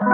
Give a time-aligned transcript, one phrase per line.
[0.00, 0.04] こ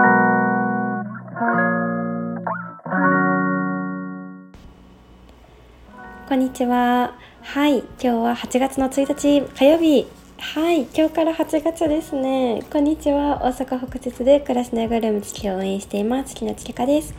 [6.33, 7.13] んにちは。
[7.43, 10.07] はい、今日は8月の1日火曜日。
[10.39, 12.63] はい、今日から8月ですね。
[12.73, 13.43] こんにちは。
[13.43, 16.33] 大阪北節で暮らしながら道きを応援しています。
[16.33, 17.13] 木野千佳です。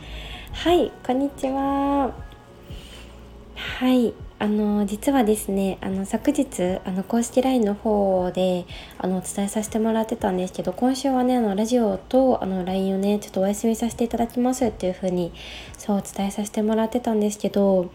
[0.51, 2.11] はい、こんにちは。
[3.55, 8.65] はい、あの実はですねあの昨日あの公式 LINE の方で
[8.99, 15.33] あのお伝えさせてもらってたんですけど今週はねあのラジオとあの LINE をねちょっとお休みさせていただきますっていう風に
[15.77, 17.91] そうお伝えさせてもらってたんですけど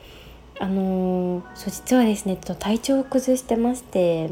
[0.58, 4.30] あのそう実はですねちょっと体調を崩してまして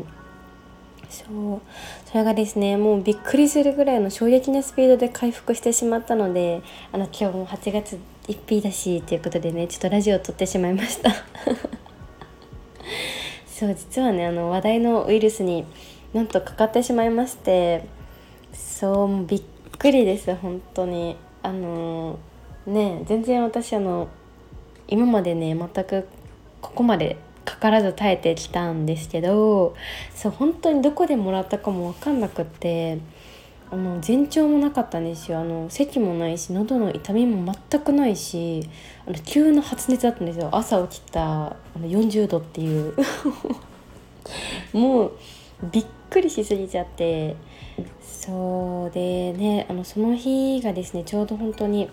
[1.09, 1.25] そ
[1.57, 1.61] う
[2.07, 11.11] それがですねもうびっくりするぐらいの衝撃なスピードで回復してしまったのであの今日も8月1日だしということでねちょっとラジオを撮ってしまいました。
[13.61, 15.67] そう実はねあの話題のウイルスに
[16.15, 17.85] なんとかかってしまいまして
[18.55, 19.43] そうびっ
[19.79, 21.17] くりです本当に。
[21.43, 22.19] あの
[22.67, 24.09] ね全然私あの
[24.89, 26.09] 今までね全く
[26.61, 29.75] ここまでかからず耐えてきたんですけど
[30.15, 32.99] そう本当にどこでもらったかも分かんなくって
[33.73, 35.39] あの前兆もなかったんですよ。
[35.39, 38.69] あの咳もないし喉の痛みも全くないし
[39.07, 40.49] あの急な発熱だったんですよ。
[40.53, 42.95] 朝起きたあの40度っていう。
[44.73, 45.13] もう
[45.71, 47.37] びっくりしすぎちゃって。
[48.03, 51.89] そうでねあのその日がですねちょうど本当に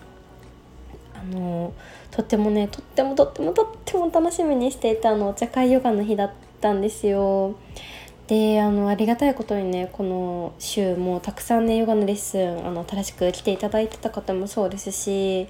[1.14, 1.72] あの
[2.10, 7.54] とってもねとってもとってもとっても楽しみにしていたあのお茶会ヨガの日だったんですよ。
[8.28, 15.48] であのありがたいことにねこの週もたくさんねヨガのレッスンあの新しく来ていただいてた方もそうですし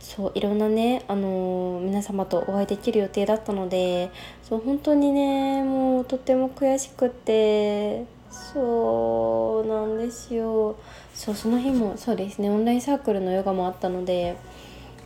[0.00, 4.10] そういろんなねあの皆様とお会いできる予定だったので
[4.42, 10.76] そう本当にねもうとても悔しくてそうなんですよ。
[11.14, 14.36] そうその日もそうですねオンラインサークルのヨガもあったので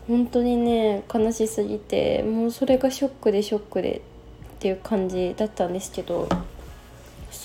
[0.07, 4.03] 本当にね悲しすぎてもうそれがショックでショックで
[4.57, 6.29] っていう感じだったんですけど。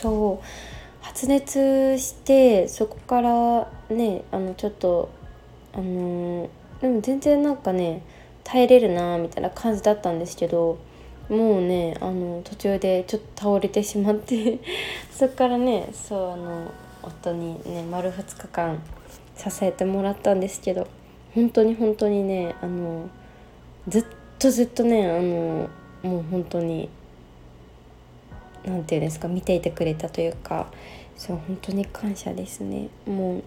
[0.01, 0.73] そう。
[1.03, 5.09] 発熱してそこからねあのちょっと
[5.73, 6.49] あの
[6.81, 8.01] でも全然なんかね
[8.43, 10.79] 耐えれるなみたいな感じだったんですけど
[11.29, 14.59] もうねあの途中でちょっと倒れてしまって
[15.11, 16.71] そこからねそうあの
[17.03, 18.81] 夫にね丸2日間
[19.37, 20.87] 支えてもらったんですけど
[21.35, 23.09] 本当に本当にねあの
[23.89, 24.05] ずっ
[24.39, 25.69] とずっとねあの
[26.01, 26.89] もう本当に
[28.65, 30.67] 何て言うんですか見ていてくれたというか
[31.15, 32.89] そう本当に感謝ですね。
[33.05, 33.43] もう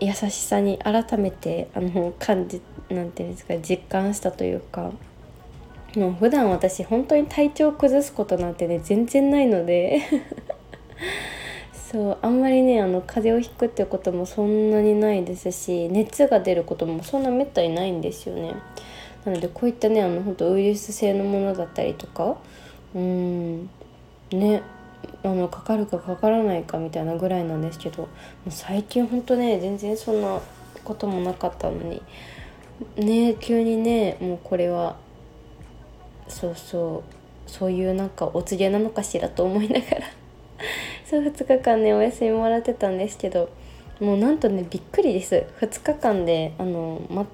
[0.00, 4.92] 優しさに改めてあの感じなんていうんですか実感したというか
[5.96, 10.00] もう普段私本当に体調を崩すことなんてね全然ないので
[11.72, 18.52] そうあんまりねあの風邪をひくってこともそんなにないですし熱が出ることもそんなめったにないんですよね。
[19.24, 22.36] なのでこういったねあの本当ウイルス性のものだったりとか
[22.94, 23.70] うん
[24.32, 24.62] ね
[25.22, 28.08] あのかかるかかからないかみたいなぐらいなんですけども
[28.48, 30.40] う最近ほんとね全然そんな
[30.84, 32.02] こともなかったのに
[32.96, 34.96] ね急にねもうこれは
[36.28, 40.06] そうそうそういうなんかお告げなのかしらと思いながら
[41.06, 43.48] そう2日間ねお休みもらってたんですけど
[44.00, 45.44] もうなんとねびっくりです。
[45.60, 47.26] 2日間であの、ま、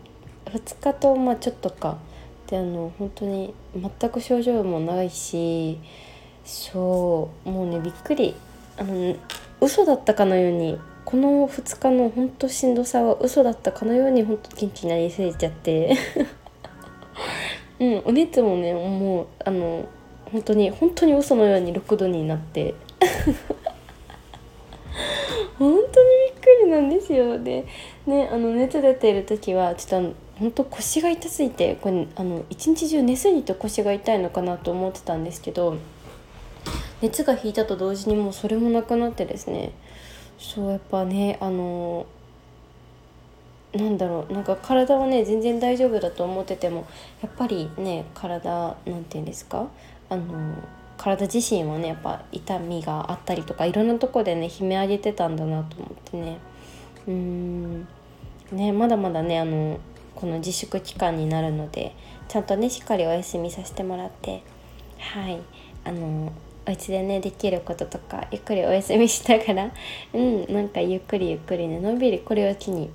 [0.47, 1.99] 2日とまあちょっとか。
[2.47, 5.78] であの本当に全く症状もないし
[6.44, 8.34] そうもうねびっくり。
[8.77, 9.16] あの
[9.60, 15.97] 嘘だったかのようにこの2日のほんとしんどさは嘘だったかのようにほんと元気になりすぎちゃって。
[17.81, 19.84] うんお熱もねもうあの
[20.31, 22.75] 本当に本当に嘘のように6度になって。
[25.59, 25.84] 本当にびっ
[26.41, 27.38] くりなんですよ。
[27.38, 27.65] で
[28.06, 35.76] ねあの熱出ている時はちょっと本当腰が痛すぎてこれあの一日中寝すぎて腰が痛いのかなと思ってたんですけど
[37.03, 39.72] 熱が引いたと同時にもうそれもなくなってですね。
[40.38, 42.06] そうやっぱねあの
[43.72, 46.87] なんだろうなんか体はね全然大丈夫だと思ってても
[47.23, 49.69] やっぱりね体なんて言うんですか？
[50.08, 50.55] あの
[50.96, 56.38] 体自身はねやっぱ痛みがあったりとかいろんなとこでね悲鳴上げてたんだなと思ってね。
[57.08, 57.88] うん。
[58.52, 59.81] ねまだまだねあの
[60.14, 61.94] この自粛期間になるので
[62.29, 64.43] ちゃんとねしっかりお休みさせてもらって
[64.99, 65.40] はい。
[65.85, 66.32] あの
[66.66, 69.70] お家でねできることとかゆっくりお休みしながら
[70.14, 72.90] うんなんかゆっくりゆっくりねのんびりこれを機に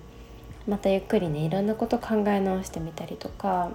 [0.68, 3.72] またゆっくりねいろんなこと考え直してみたりとか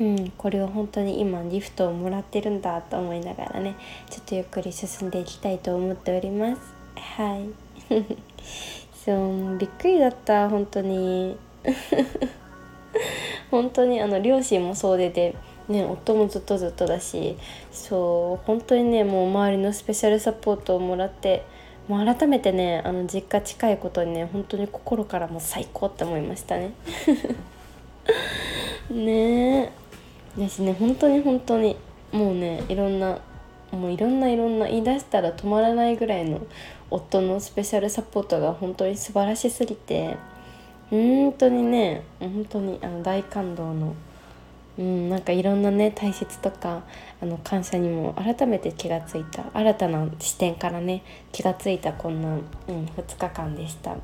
[0.00, 3.74] うん、これを本当に今ギフトをもらってるんだと思いながらね
[4.08, 6.60] ちょっとゆっくり進んでいきたいと思っております。
[6.96, 7.48] はい。
[9.04, 11.36] そうびっくりだった本当に。
[13.50, 15.34] 本当にあの両親もそうでで、
[15.68, 17.36] ね、夫もずっとずっとだし
[17.70, 21.44] そう本当にねもう周りのスペシャルサポートをもらって
[21.88, 26.72] もう改めてねあの実家近いことにね本当に心からも最高って思いましたね。
[28.90, 29.64] ね。
[29.64, 29.72] え
[30.38, 31.76] ですね本当に本当に
[32.12, 33.18] もうねいろんな
[33.72, 36.40] もういろんないろんな言い出したら止まらないぐらいの
[36.90, 40.16] 夫のスペシャルサポートが本当に素晴らしすぎて
[40.88, 43.94] 本当にね本当にあの大感動の、
[44.78, 46.84] うん、なんかいろんなね大切とか
[47.20, 51.02] あの感謝にも改めて気がついた新たな視点からね
[51.32, 53.96] 気がついたこんな、うん、2日間でした。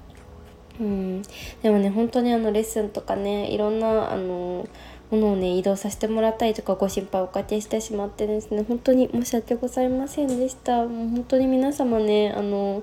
[0.81, 1.23] うん、
[1.63, 4.67] でもね本当にあのレッスンとかねいろんなあの
[5.11, 12.83] ものをね移動させてもらったりとかご心配おかけしてしまってですね本当に申し訳ございませんでしたもう本当に皆様ねあの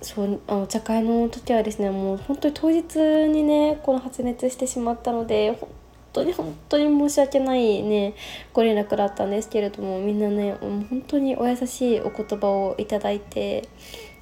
[0.00, 2.96] そうあの茶会の時はですねもう本当に当日
[3.28, 5.68] にねこの発熱してしまったので本
[6.14, 8.14] 当に本当に申し訳ないね
[8.52, 13.68] ご連絡だったんですけれどもみんなね本当にお優しいお言葉をいただいて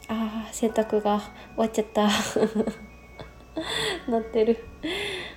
[0.08, 2.08] ああ洗濯が終わっちゃった
[4.10, 4.64] なってる。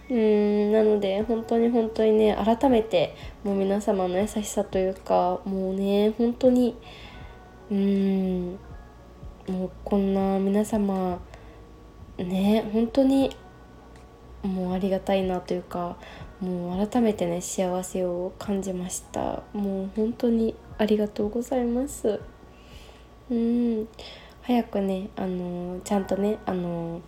[0.10, 6.76] うんなので本当に本当にね改めてもう皆様の優しさというかもうね本当に
[7.72, 8.60] うん
[9.48, 11.20] もうこんな皆様
[12.18, 13.36] ね本当に
[14.46, 15.98] もうありがたいなというか
[16.42, 19.44] もう改めてね幸せを感じました。
[19.54, 22.20] もう本当にありがとうございます。
[23.30, 23.88] うん。
[24.44, 27.02] 早くねあのちゃんとねあの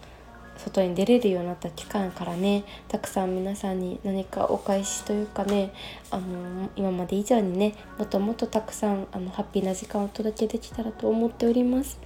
[0.58, 5.72] 外に出れるようになった期間からねたくさん皆さんに何かお返しというかね
[6.10, 12.00] あの今まで以上にねもっともっとたくさんあのハッピーな時間をお届けできたらと思っております。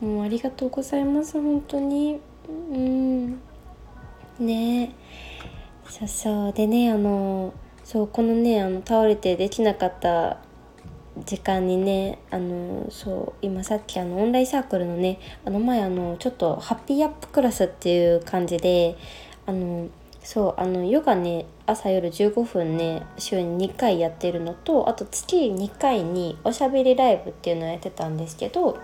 [0.00, 2.20] もうありがとうございます本当に。
[2.48, 3.47] うん。
[4.38, 4.92] ね。
[5.88, 6.52] そうそう。
[6.52, 7.52] でねあの
[7.84, 10.38] そうこのねあの倒れてできなかった
[11.24, 18.96] 時間にねあのそう今さっきあのオンラインサークルのねあの前あのちょっとハッピーアップクラスっていう感じで
[19.46, 19.88] あの
[20.22, 28.78] そうあのヨガね朝夜15分ね週に2回やってるのとあと月2回におしゃべりライブっていうのをやってたんですけど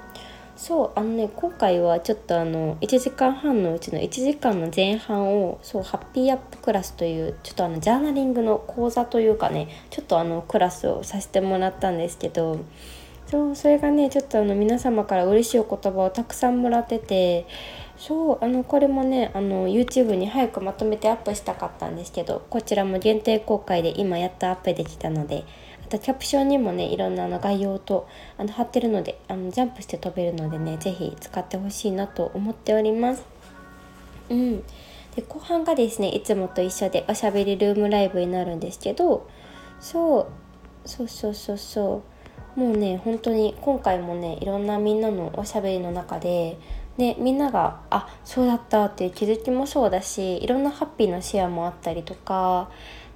[0.56, 12.64] そうあのね今回はちょっとあの1時間半のうちの1時間の前半をそうハッピーアップクラスというちょっとあのジャーナリングの講座というかねちょっとあのクラスをさせてもらったんですけど
[13.26, 17.46] そうそれがねちょっとあの皆様から嬉しいお言葉をたくさんもらってて
[17.96, 25.44] そうあのこれもねあの YouTube に早くまとめてアップしたかったんですけどこちらも限定公開で今やっとアップできたので
[25.98, 28.08] とキャプションにもねいろんなあの概要と
[28.38, 33.24] あの貼ってるのであのジャンプして飛べるのでね是非使ってほしいなと思っております。
[34.30, 34.62] うん。
[35.14, 39.28] で後半がですねいつもと一緒でおしゃべりルームライブになるんですけど
[39.80, 40.26] そう。
[40.86, 42.02] そうそうそうそ
[42.56, 42.60] う。
[42.60, 46.58] もうね本当に今回もねいろんなみんなのおしゃべりの中で
[46.96, 52.70] でみんながあそうだったっていう気づきもそうだしいろんなハッピーなシェアもあったりとか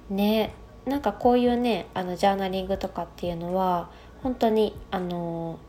[0.09, 0.53] ね
[0.85, 3.89] なんかこういうねあのジャーナリングとかっていうのは
[4.23, 5.59] 本当にあの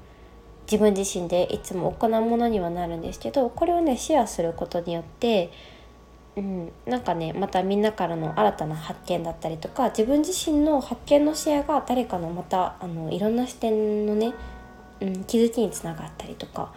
[0.71, 5.51] 自分自身でいつも行うものにはなるんですけどこれをねシェアすることによって、
[6.37, 14.33] うん、なんかねまたみんなからの新たな発見だったりとか自分自身の発見のシェアが誰かのまたあのいろんな視点のね、
[15.01, 16.73] うん、気づきにつながったりとか、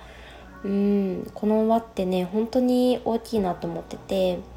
[0.64, 4.53] うん、この輪ってね本当に大きいなと思ってて。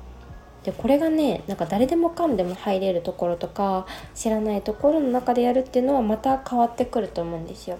[0.66, 7.78] でこれがねなんか誰でもかんでも入れるところとか知らないところの中でやるっていうのはまた変わってくると思うんですよ。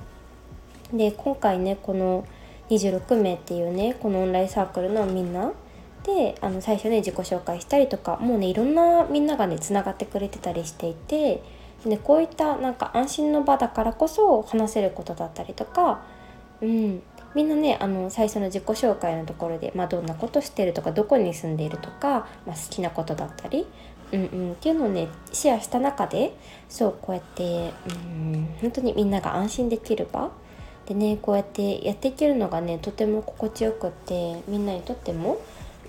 [0.93, 2.25] で今回ねこの
[2.71, 5.53] 26名っていうねこのオンラインサークルのみんな
[6.05, 11.43] であの最初ね自己紹介したりとかもうねいろんなみんながねつながってくれてたりしていて
[11.85, 16.03] でこういったなんか安心の場だからこそ話せることだったりとか、
[16.61, 17.03] うん、
[17.35, 23.67] みんなねあの最初の自己紹介のところで、まあ、どんなことしてるとかどこに住んでいるとか、まあ、好きなことだったり、
[24.13, 26.35] うんうん、っていうのをねシェアした中で
[26.69, 30.31] そうこうやって、うん、本当にみんなが安心できる場。
[30.87, 35.39] でねこうやってやっていけるのがねとても心地よくってみんなにとっても、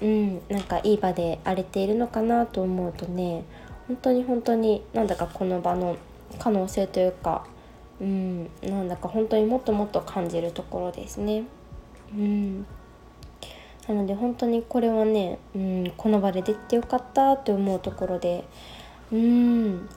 [0.02, 3.44] うん、なんかいい場で荒れているのかなと思うとね
[3.88, 5.98] 本当に本当になんだかこの場の
[6.40, 7.46] 可能性というか
[8.00, 8.50] うん。
[8.62, 11.44] なんだか本当にもっともっと感じるところですね。
[12.14, 12.66] うん。
[13.88, 18.44] なので本当にこれはね、うん、この場でできてよかったって思うところで
[19.14, 19.88] うん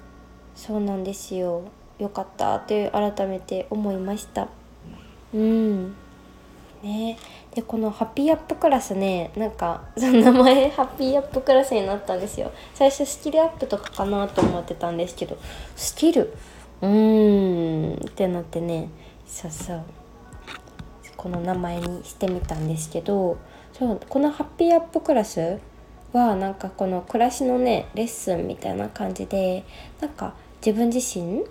[0.54, 1.64] そうなんですよ。
[1.99, 4.49] よかったって改めて思いました。
[5.35, 5.95] うん。
[6.83, 7.19] ね。
[7.54, 12.52] でこのハッピーアップクラスねなんかその名前ハッピーアップクラスになったんですよ。
[12.75, 15.37] 最初スキルアップとかかなと思ってたんですけど
[15.75, 16.33] スキル？
[16.82, 18.06] うーん。
[18.06, 18.88] ってなってね。
[19.26, 19.84] そうそう。
[21.20, 23.37] この名前にしてみたんですけど
[23.75, 25.58] そうこのハッピーアップクラス
[26.14, 29.62] はなんかこの暮らしのねレッスンみたいな感じで
[30.00, 30.32] なんか
[30.64, 31.44] 自分自身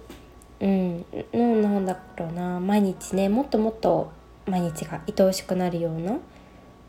[0.59, 4.11] うんのなんだろうな毎日ねもっともっと
[4.47, 6.17] 毎日が愛おしくなるような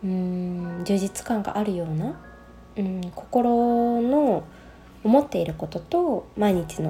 [0.02, 2.18] うん充実感があるような、
[2.78, 4.42] うん、心の
[5.04, 6.88] 思っていることと毎日の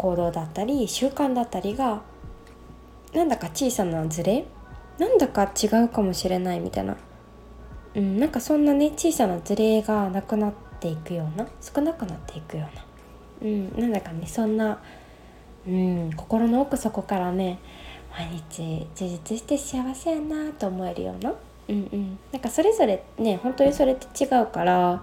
[0.00, 2.00] 行動だったり習慣だったりが
[3.12, 4.46] なんだか小さなズレ？
[4.98, 6.96] なんだか違うかもしれないみたいな、
[7.94, 12.84] うん、なんかそんなね小さなズレがなくなっていくような少なくなっていくような、
[13.42, 14.80] うん、なんだかねそんな、
[15.68, 17.58] うん、心の奥底からね
[18.10, 21.34] 毎日充実して幸せやなと思えるような、
[21.68, 25.02] うんうん、なんかそれぞれね本当にそれって違うから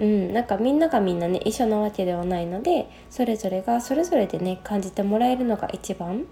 [0.00, 6.26] うん、なんかみんながみんなね一緒なわけではないのでそれぞれがそれぞれでね感じてもらえるのが一番。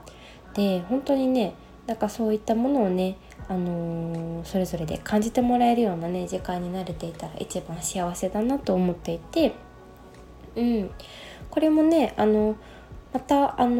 [0.54, 1.54] で本当にね
[1.86, 9.52] なんかそういったものをね、あのー、それぞれで感じてもらえるようなね時間に慣れていたら一番幸せだなと思っていて、
[10.56, 10.90] うん、
[11.50, 12.56] これもねあの
[13.12, 13.76] またあの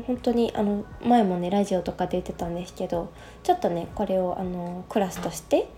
[0.00, 3.12] ー、本当にあの前もねラジオとかで言ってたんですけど
[3.42, 5.68] ちょっとねこれをあのクラスとして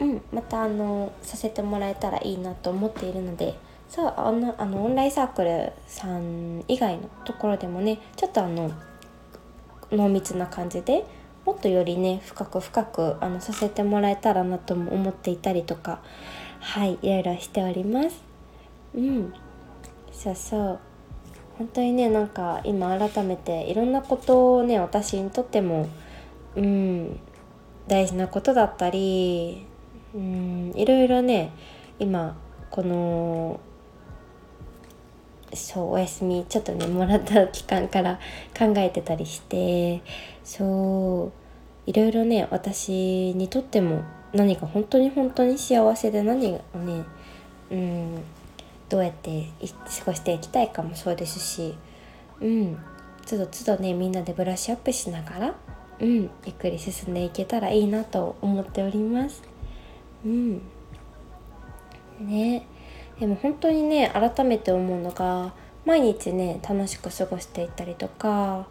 [0.00, 8.70] うん、またあのさせてもらえたらいいなと思っているのでそうあのあのオンラインサークルさん以外のところでもねちょっとあの
[9.90, 11.04] 濃密な感じで
[11.44, 16.00] もっとよりね深く深くあのさせてもらえたらなとも思っていたりとか
[16.60, 18.22] はいいろいろしております。
[18.94, 19.32] うん。
[20.12, 20.78] そうそう。
[21.56, 25.88] 本当にねなんか今改めていろんなことをね私にとっても
[26.54, 27.18] うん
[27.86, 29.66] 大事なことだったり
[30.14, 31.52] うんいろいろね
[31.98, 32.36] 今
[32.70, 33.60] この
[35.54, 38.18] そうお休みちょっとねもらった期間から
[38.56, 40.02] 考えてたりして
[40.44, 41.32] そ
[41.86, 47.04] ういろいろね私にとっても何が本当に本当に幸せで何がね
[47.70, 48.22] うん
[48.88, 51.74] どうやって過ごしていきたいかもそうですし
[52.40, 52.78] うん
[53.24, 55.54] つどつどねみんなでブラッシュアップしながら
[56.00, 59.57] うんゆっくり進んでいけたらいいなと思っております。
[60.24, 60.62] うん。
[62.20, 62.66] ね。
[63.20, 65.52] でも本当にね改めて思うのが
[65.84, 68.68] 毎日ね楽しく過ごしていったりとか、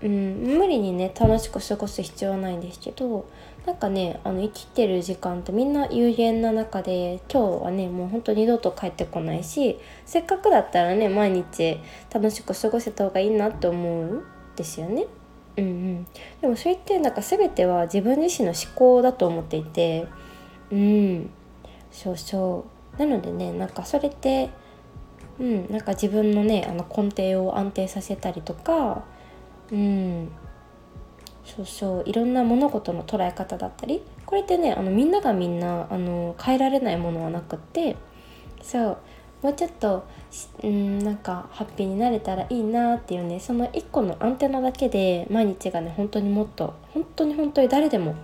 [0.00, 3.28] うん、無理にね楽しく過ごす必要はないんですけど
[3.66, 11.78] なんかねあの生きてる時間ってみんな有限な中で今日はねもうほんと二度と帰ってこないしせっかくだったらね毎日
[12.12, 14.24] 楽しく過ごせた方がいいなって思うん
[14.56, 15.06] ですよね。
[15.56, 16.06] うんうん、
[16.40, 20.06] でもそれってなんか全ては自分自身の思考だと思っていて
[20.74, 21.30] うん。
[21.90, 22.64] そうそ
[22.96, 22.98] う。
[22.98, 24.50] なのでねなんかそれって
[25.38, 29.04] うんなんか自分のねあの根底を安定させたりとか
[29.70, 30.28] うん。
[31.44, 32.02] そうそう。
[32.06, 37.96] いろんな物事の捉え方だったりこれってねあのみんながみんなあの変えられないものはなくって
[38.62, 38.98] そう。
[39.42, 40.06] もうちょっと
[40.62, 48.14] うんなんかハッピーになれたらいいなっていうねその1個のアンテナだけで毎日がね本当にもっと本当に本当に誰でも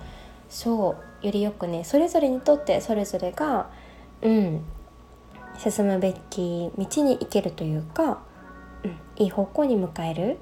[0.48, 1.09] そう。
[1.22, 3.70] よりよくねそれぞれにとってそれぞれが
[4.22, 4.64] うん
[5.58, 8.22] 進むべき道に行けるというか、
[8.84, 10.38] うん、いい方向に向かえる。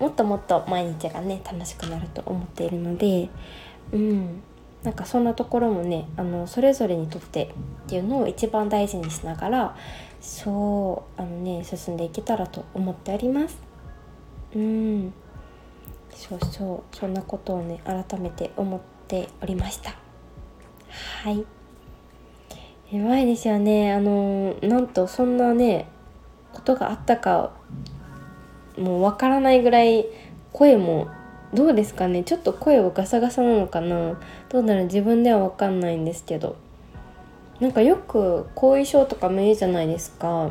[0.00, 3.30] もっともっと毎日がね楽しくなると思っているので
[3.92, 4.42] うん
[4.82, 9.76] なんかそんなところもねあのそれぞれにとってっていうのを一番大事にしながら
[10.20, 13.58] そうあのね進んでいけたらと思っております。
[14.54, 15.12] うん。
[16.10, 20.05] そうそうそんなことをね改めて思っておりました。
[21.22, 21.44] はい。
[22.90, 23.92] やばいですよね。
[23.92, 25.88] あのなんとそんなね
[26.52, 27.52] ことがあったか
[28.78, 30.06] もうわからないぐらい
[30.52, 31.08] 声も
[31.52, 32.22] どうですかね。
[32.22, 34.18] ちょっと声をガサガサなのかな。
[34.48, 36.56] どうなる自分ではわかんないんですけど。
[37.60, 40.50] なんかよく後遺症とかもいいじゃないですか。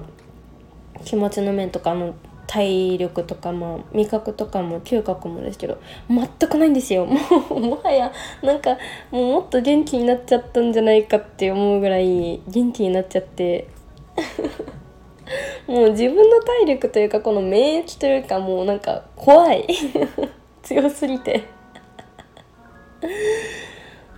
[1.04, 2.16] 気持ちの面とかの
[2.48, 7.06] 体力とか、まあ、味覚とかも嗅覚もですけど全くないんですよ。
[7.06, 7.18] も
[7.52, 8.12] うもはや
[8.42, 8.78] なんか
[9.12, 13.68] もうもっと元気になっちゃったんじゃないかって思うぐらい元気になっちゃって。
[15.68, 19.66] もう自分の体力というかこの免疫というかもうなんか怖い。
[20.62, 21.44] 強すぎて。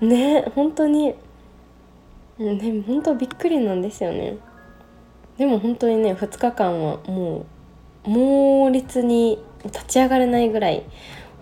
[0.01, 1.15] ね本当に。
[2.38, 4.38] ね本当びっくりなんですよね。
[5.38, 7.46] でも本当にね2日間はもう
[8.07, 10.83] 猛烈に立ち上がれないぐらい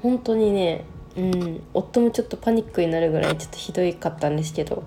[0.02, 0.84] 本当にね
[1.16, 4.84] うん夫もちょっとパニックになるぐらいちょっとひどいかったんですけど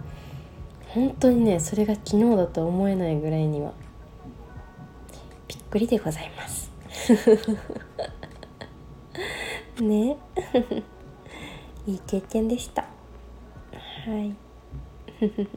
[0.88, 3.72] 本当にねそれが昨日だとは思えないぐらいには
[5.46, 6.70] びっくりでございます。
[9.80, 10.16] ね。
[11.86, 12.82] いい経験でした。
[12.82, 12.88] は
[14.18, 14.34] い。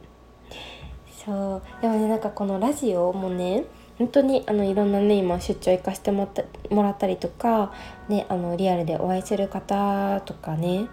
[1.24, 1.62] そう。
[1.82, 3.64] でもねなんかこのラジオもね
[3.98, 6.28] 本当にあのいろんなね今出張行かせても
[6.70, 7.72] らったりとか、
[8.08, 10.88] ね、あのリアルでお会いする方とかね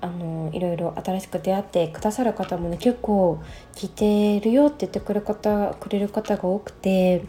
[0.00, 3.42] あのいろいろ新しく出会ってくださる方もね結構
[3.74, 7.24] 聞いてるよって言ってくれる方くれる方が多くて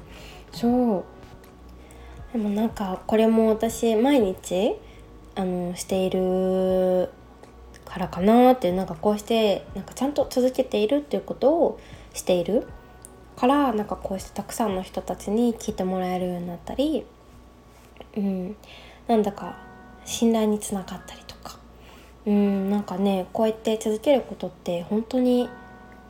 [0.51, 1.03] そう。
[2.31, 4.75] でもなんかこれも私毎日
[5.35, 7.09] あのしている
[7.83, 11.79] からかなってなんかこうしてなんかちゃんと続けているっていうことを
[12.13, 12.67] している。
[13.41, 17.03] からなんかこうしてたくさんの人たちに聞いてもらえるようになったり、
[18.15, 18.55] うん、
[19.07, 19.57] なんだか
[20.05, 21.57] 信頼につながったりとか、
[22.27, 25.49] うん、なんかねこうやって続けることって本当に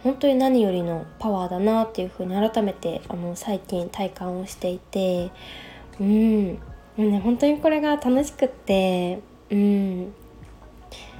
[0.04, 5.32] 本当に何よりのパワーだなっていうふうに改めてあの最近体感をしていて、
[6.02, 6.60] うん、も
[6.98, 10.14] うね、本当にこれが楽しくって、うん、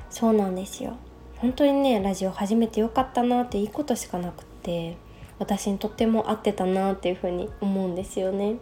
[0.10, 0.98] そうなんですよ。
[1.38, 4.98] 本当にねラジオ始めてよかったなっていいことしかなくって。
[5.42, 8.58] 私にとっても合ってたなっていうふうに思うんですよね。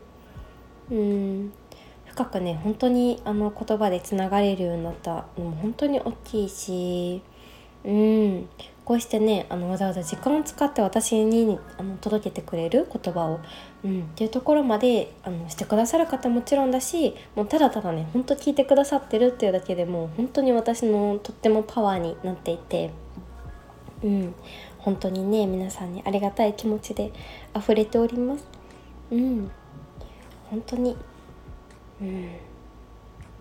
[0.90, 1.52] うん。
[2.06, 7.22] 深くね本当にあの言葉でつながれるようになったのも本当に大きいし
[7.84, 8.50] うん。
[8.86, 13.40] こうしてねあのわざわざ時間を使って私にあの届けてくれる言葉を、
[13.84, 22.90] うん、っていうところまであのしてくださる方もちろんだしもうただただねほんと聞いてくださってるっていうだけでも本当に私のとってもパワーになっていて、
[24.04, 24.34] うん、
[24.80, 27.14] 本当にね皆さんにありがたい気持ちで
[27.56, 28.46] 溢れております。
[29.12, 29.52] うん、
[30.50, 30.98] 本当に、
[32.02, 32.30] うん、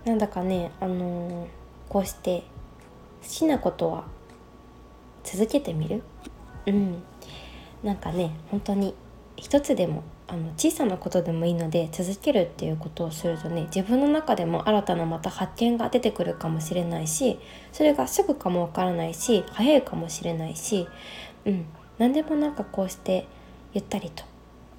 [0.04, 1.48] なんだかねあのー、
[1.88, 2.44] こうして
[3.22, 4.04] 好きなことは
[5.24, 6.02] 続けてみる？
[6.66, 7.02] うん。
[7.82, 8.94] なんかね本当に
[9.40, 17.38] 一つでもあの小さなことでもいいので続けるっていうことをするとね自分の中でも新たなまた発見が出てくるかもしれないし
[17.72, 20.86] それがすぐかもわからないし早いかもしれないし、
[21.46, 21.64] うん、
[21.98, 23.26] 何でもなんかこうして
[23.72, 24.24] ゆったりと、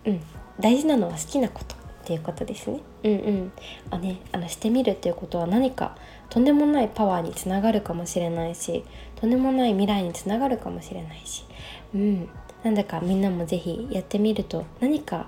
[0.06, 0.22] うん、
[0.60, 2.80] 大事なのは好きなことっていうことですね。
[3.04, 3.52] うんうん
[3.92, 5.96] あねあのしてみるっていうことは何か
[6.30, 8.84] とんでもないパワーにつながるかもしれないし
[9.16, 11.46] とんでもない未来につながるかもしれないし、
[11.94, 12.30] うん、
[12.64, 15.28] なんだかみんなも是非やってみると何か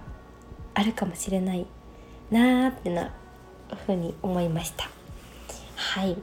[0.73, 1.65] あるかもしれない
[2.29, 3.13] なーってな
[3.85, 4.89] ふうに思いました。
[5.75, 6.17] はい。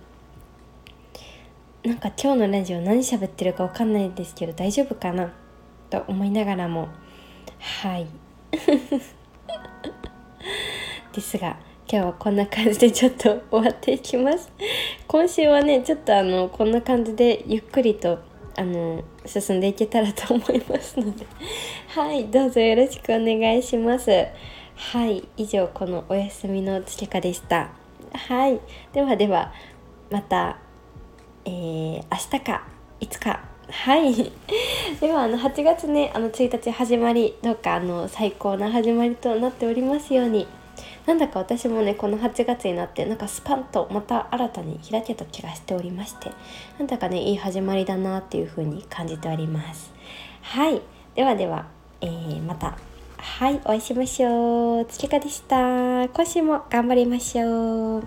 [1.84, 5.32] なんか今日のラジオ何喋ってるかわかんないですけど大丈夫かな？
[5.90, 6.88] と思いながらも。
[7.58, 8.06] はい。
[11.12, 11.58] ですが
[11.90, 14.52] 今日はこんな感じでちょっと終わっていきます。
[15.06, 18.18] 今週はねちょっとあのこんな感じでゆっくりと
[18.58, 21.24] あの進んでいけたらと思いますので。
[21.94, 24.10] はいどうぞよろしくお願いします。
[24.74, 27.70] はい以上このお休みのつけかでした。
[28.12, 28.58] はい
[28.92, 29.52] ではでは
[30.10, 30.58] また、
[31.44, 32.66] えー、明日か
[32.98, 33.40] いつか。
[33.70, 34.32] はい。
[35.00, 40.48] ではあの8月ねあの1日始まりどうかあの最高な始まりとなっておりますように。
[41.08, 46.30] なんだか私もねこの8月になってなんかスパンとまた新たに開けた気がしておりまして
[46.78, 49.90] なんだかねいい始まりだなっていう風に感じております。
[50.42, 50.82] はい。
[51.14, 51.66] ではでは、
[52.02, 52.76] えー、また。
[53.16, 53.56] はい。
[53.64, 54.84] お会いしましょう。
[54.84, 55.56] つけかでした。
[56.08, 58.04] 今週も頑張りましょう。